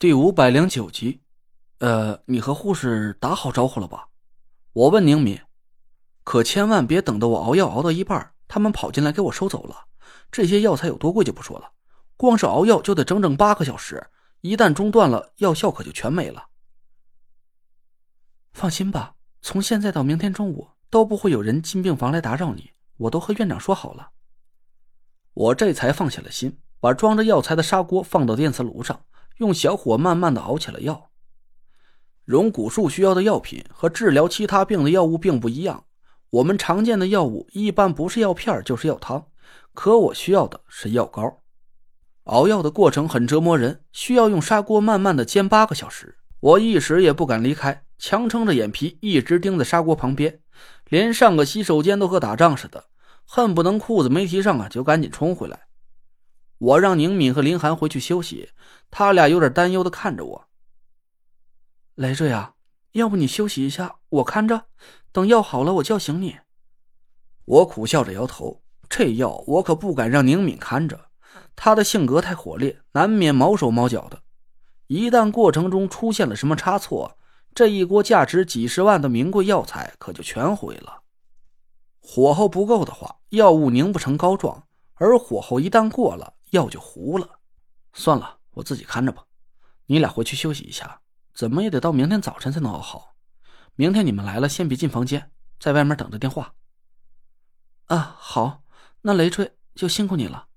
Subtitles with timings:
[0.00, 1.20] 第五百零九集，
[1.80, 4.08] 呃，你和护士打好招呼了吧？
[4.72, 5.38] 我问宁敏，
[6.24, 9.88] 可千万别等到我熬药熬到一半，他们跑进来给我收走了。
[10.32, 11.72] 这些药材有多贵就不说了，
[12.16, 14.06] 光是熬药就得整整八个小时，
[14.40, 16.46] 一旦中断了，药效可就全没了。
[18.52, 24.12] 放心吧，从现在到明天中午都不会有人进病房来打扰你，我都和院长说好了。
[25.34, 29.04] 我这才放下了心，把装着药材的砂锅放到电磁炉上。
[29.40, 31.10] 用小火慢慢的熬起了药。
[32.26, 35.84] 荣古树需要的药品和治疗其他病的药物并不一样。
[36.28, 39.26] 我们常见的药物一般不是药片就是药汤，
[39.72, 41.42] 可我需要的是药膏。
[42.24, 46.18] 熬药的过程很折磨人，需要用砂锅慢慢的煎八个小时。
[46.40, 50.40] 我一时也不敢离开，强撑着眼皮一直盯在砂锅旁边，
[50.90, 52.84] 连上个洗手间都和打仗似的，
[53.24, 55.62] 恨不能裤子没提上啊就赶紧冲回来。
[56.58, 58.50] 我让宁敏和林寒回去休息。
[58.90, 60.48] 他俩有点担忧的看着我。
[61.94, 62.54] 累赘啊，
[62.92, 64.66] 要不你休息一下，我看着，
[65.12, 66.38] 等药好了我叫醒你。
[67.44, 71.06] 我苦笑着摇头，这药我可不敢让宁敏看着，
[71.54, 74.22] 她的性格太火烈，难免毛手毛脚的。
[74.86, 77.16] 一旦过程中出现了什么差错，
[77.54, 81.02] 这一锅价值几十万的名贵药材可就全毁了。
[82.00, 87.38] 火候不够的话，药物凝不成膏状；而火候一旦过了，药就糊了。
[87.92, 88.39] 算了。
[88.60, 89.24] 我自己看着吧，
[89.86, 91.00] 你俩回去休息一下，
[91.34, 93.16] 怎么也得到明天早晨才能熬好。
[93.74, 96.54] 明天你们来了，先别进房间，在外面等着电话。
[97.86, 98.62] 啊，好，
[99.00, 100.48] 那累赘就辛苦你了。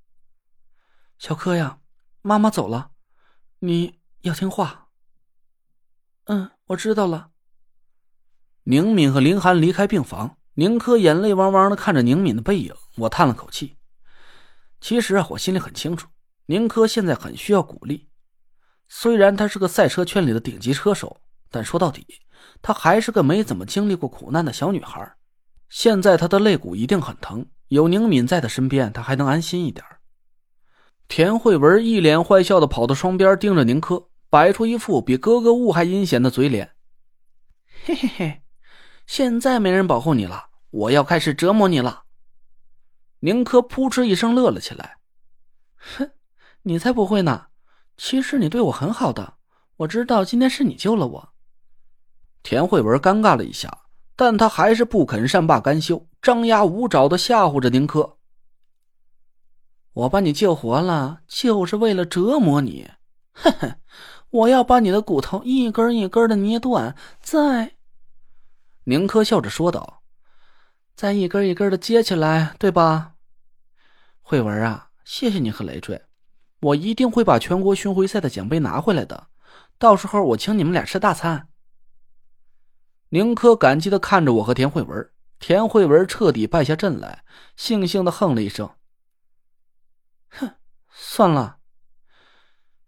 [1.17, 1.79] 小柯呀，
[2.21, 2.91] 妈妈走了，
[3.59, 4.89] 你要听话。
[6.25, 7.31] 嗯，我知道了。
[8.63, 13.77] 宁敏和林寒离开病房，宁珂眼泪汪汪的看着宁敏的背影，我叹了口气。
[14.81, 16.09] 其实啊，我心里很清楚。
[16.47, 18.09] 宁珂现在很需要鼓励，
[18.87, 22.05] 虽然她是个赛车圈里的顶级车手，但说到底，
[22.61, 25.15] 她还是个没怎么经历过苦难的小女孩。
[25.69, 29.85] 现在她的肋骨一定很疼，有宁敏在她身边，她还能安心一点。
[31.07, 36.75] 田慧文一脸坏笑的跑到窗边，盯着宁珂，摆出一副比格格巫还阴险的嘴脸。
[37.85, 38.41] 嘿嘿嘿，
[39.07, 42.03] 现在没人保护你了，我要开始折磨你了。
[43.19, 44.97] 宁珂扑哧一声乐了起来，
[45.77, 46.11] 哼。
[46.63, 47.47] 你才不会呢！
[47.95, 49.35] 其实你对我很好的，
[49.77, 51.33] 我知道今天是你救了我。
[52.41, 53.85] 田慧文尴尬了一下，
[54.15, 58.17] 但他还是不肯善罢甘休，张牙舞爪的吓唬着宁珂。
[59.93, 62.89] 我把你救活了，就是为了折磨你。
[63.33, 63.75] 哼哼，
[64.29, 67.75] 我要把你的骨头一根一根的捏断，再……
[68.85, 70.01] 宁珂笑着说道
[70.95, 73.13] ：“再一根一根的接起来，对吧？”
[74.21, 76.01] 慧文啊，谢谢你和累赘。
[76.63, 79.27] 我一定会把全国巡回赛的奖杯拿回来的，
[79.77, 81.49] 到时候我请你们俩吃大餐。
[83.09, 87.25] 宁珂感激的看着我和田慧文，田慧文彻底败下阵来，
[87.57, 88.69] 悻悻的哼了一声
[90.31, 90.55] ：“哼，
[90.89, 91.57] 算了。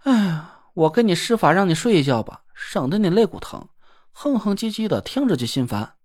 [0.03, 3.67] 哎呀，我给你施法，让你睡一觉吧，省得你肋骨疼，
[4.13, 5.95] 哼哼唧唧的，听着就心烦。”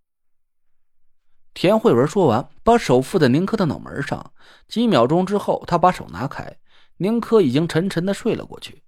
[1.54, 4.32] 田慧文说完，把手附在宁珂的脑门上，
[4.66, 6.59] 几秒钟之后，他把手拿开。
[7.03, 8.83] 宁珂已经沉沉的睡了过去。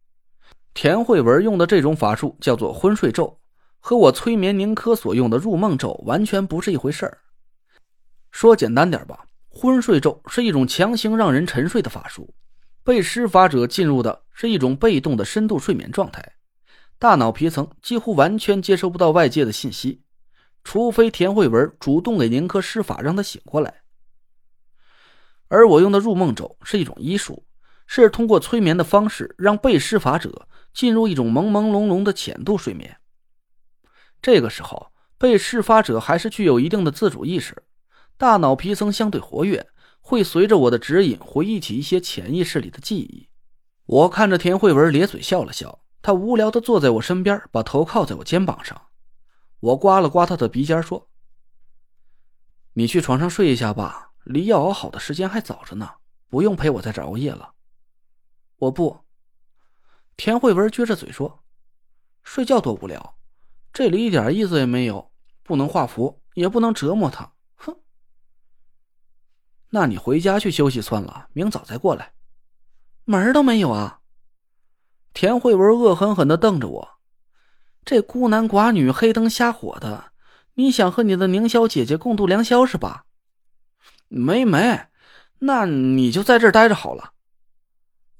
[0.74, 3.40] 田慧文用的这种法术叫做昏睡咒，
[3.80, 7.18] 和我催眠宁珂所用的入梦咒完全不是一回事儿。
[8.30, 12.34] 说简单点吧，昏睡咒是一种强行让人沉睡的法术，
[12.84, 16.34] 被施法者进入的是一种被动的深度睡眠状态，
[16.98, 20.02] 大脑皮层几乎完全接收不到外界的信息，
[20.64, 23.82] 除非田慧文主动给宁珂施法让他醒过来。
[25.48, 27.42] 而我用的入梦咒是一种医术。
[27.86, 32.98] 是通过催眠的方式，让被施法者进入一种朦朦胧胧的浅度睡眠。
[34.20, 37.64] 这个时候，被施法者还是具有一定的自主意识，
[38.16, 39.68] 大脑皮层相对活跃，
[40.00, 43.28] 会随着我的指引回忆起一些潜意识里的记忆。
[43.84, 48.80] 我看着田慧文咧嘴笑了笑，他无聊的坐在我身边，把头靠在我肩膀上。
[49.60, 51.08] 我刮了刮他的鼻尖，说
[52.74, 55.88] ：“你去床上睡一下吧，离药熬好的时间还早着呢，
[56.28, 57.52] 不用陪我在这熬夜了。”
[58.62, 59.00] 我不，
[60.16, 61.42] 田慧文撅着嘴说
[62.22, 63.16] ：“睡觉多无聊，
[63.72, 65.10] 这里一点意思也没有，
[65.42, 67.76] 不能画符，也不能折磨他。”哼，
[69.70, 72.12] 那你回家去休息算了，明早再过来。
[73.04, 74.02] 门都没有啊！
[75.12, 76.88] 田慧文恶狠狠的瞪着我
[77.84, 80.12] ：“这孤男寡女、黑灯瞎火的，
[80.54, 83.06] 你想和你的宁小姐姐共度良宵是吧？”
[84.06, 84.86] 没没，
[85.40, 87.12] 那你就在这儿待着好了。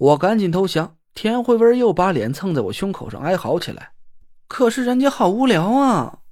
[0.03, 3.93] 我赶紧投降，田慧文又把脸蹭在我胸口上哀嚎起来。
[4.49, 6.23] 可是人家好无聊啊！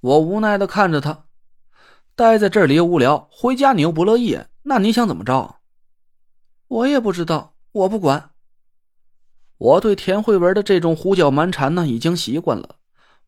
[0.00, 1.26] 我无奈的看着他，
[2.14, 5.56] 待在这里又无聊，回家你又不乐意，那你想怎么着？
[6.68, 8.30] 我也不知道，我不管。
[9.58, 12.76] 我对田慧文的这种胡搅蛮缠呢，已经习惯了。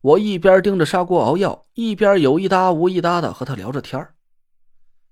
[0.01, 4.07] 我一边盯着砂锅熬药，一边有一搭无一搭的和他聊着天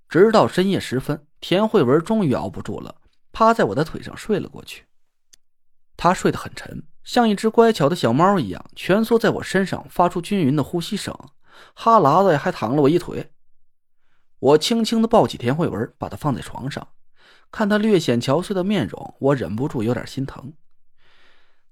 [0.08, 2.96] 直到深夜时分，田慧文终于熬不住了，
[3.32, 4.86] 趴在我的腿上睡了过去。
[5.96, 6.84] 他睡得很沉。
[7.04, 11.18] 像一只乖巧的小猫一样蜷缩在我身上，发出均匀的呼吸声，
[11.72, 13.32] 哈喇子还淌了我一腿。
[14.38, 16.88] 我轻轻的抱起田慧文，把她放在床上，
[17.50, 20.52] 看她略显憔悴的面容，我忍不住有点心疼。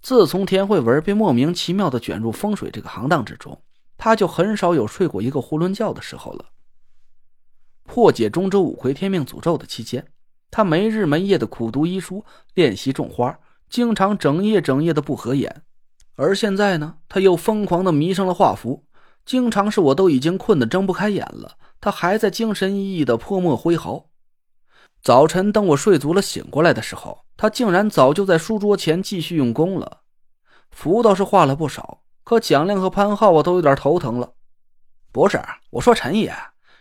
[0.00, 3.62] 自从田慧文被莫名其妙的卷入风水这个行当之中，
[3.98, 6.46] 她就很少有睡过一个囫囵觉的时候了。
[7.84, 10.10] 破解中州五魁天命诅咒的期间，
[10.56, 12.24] 他没日没夜的苦读医书，
[12.54, 13.38] 练习种花。
[13.68, 15.60] 经常整夜整夜的不合眼，
[16.14, 18.82] 而现在呢，他又疯狂的迷上了画符，
[19.26, 24.06] 经常是我都已经困得睁不开眼了，他还在精神奕奕的泼墨挥毫。
[25.02, 29.98] 早晨等我睡足了醒过来的时候，他竟然早就在书桌前继续用功了。
[30.70, 34.32] 符倒是画了不少，可蒋亮和潘浩啊都有点头疼了。
[35.12, 35.38] 不是，
[35.68, 36.34] 我说陈爷，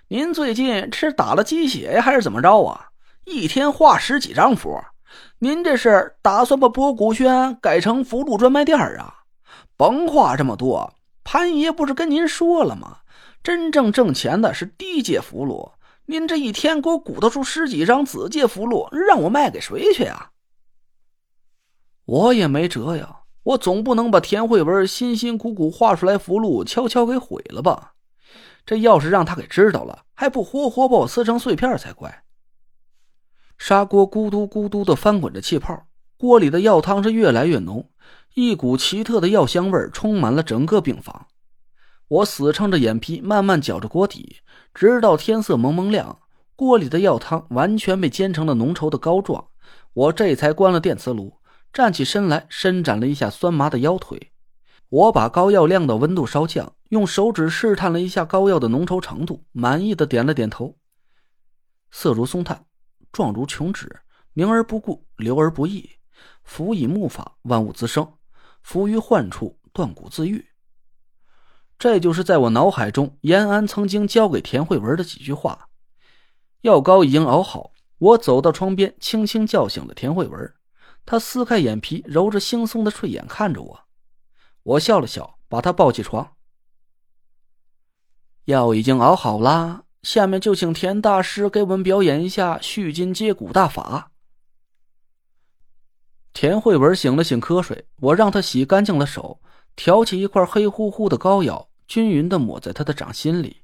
[0.08, 2.92] 您最近是打了鸡血呀，还是怎么着啊？
[3.26, 4.80] 一天画十几张符？
[5.40, 9.24] 您这是打算把博古轩改成符箓专卖店啊？
[9.76, 10.94] 甭画这么多，
[11.24, 13.00] 潘爷不是跟您说了吗？
[13.42, 15.74] 真正挣钱的是低阶符箓。
[16.06, 20.30] 您这一天给我鼓捣出十几张子阶符箓，让我卖给谁去啊？
[22.06, 27.94] 我也没辙呀，我总不能把田慧文辛辛苦苦画出来符箓悄悄给毁了吧？
[28.66, 32.25] 这要是让他给知道了，还不活活把我撕成碎片才怪！
[33.58, 35.88] 砂锅咕嘟咕嘟的翻滚着气泡，
[36.18, 37.90] 锅里的药汤是越来越浓，
[38.34, 41.28] 一股奇特的药香味充满了整个病房。
[42.08, 44.38] 我死撑着眼皮，慢慢搅着锅底，
[44.74, 46.20] 直到天色蒙蒙亮，
[46.56, 49.48] 锅里的药汤完全被煎成了浓稠的膏状。
[49.94, 51.38] 我这才关了电磁炉，
[51.74, 54.32] 站起身来，伸展了一下酸麻的腰腿。
[54.90, 60.76] 我把膏药晾到温度稍降，用手指试探了一下膏药的浓稠程度，满意的点了点头。
[61.90, 62.66] 色如松炭。
[63.16, 64.02] 状如琼脂，
[64.34, 65.90] 明而不顾，流而不溢。
[66.44, 68.04] 服以木法，万物滋生；
[68.62, 70.46] 服于患处，断骨自愈。
[71.80, 75.70] 这就是在我脑海中延安曾经教给田慧文的几句话。
[76.60, 80.54] 药膏已经熬好，我走到窗边，轻轻叫醒了田慧文。
[81.06, 83.88] 他撕开眼皮，揉着惺忪的睡眼看着我。
[84.64, 86.34] 我笑了笑，把他抱起床。
[88.44, 89.85] 药已经熬好啦。
[90.06, 94.12] 下面就请田大师给我们表演一下续筋接骨大法。
[96.32, 99.42] 田慧文醒了醒瞌睡，我让他洗干净了手，
[99.76, 103.64] 挑起一块黑乎乎的膏药，均匀的抹在他的掌心里。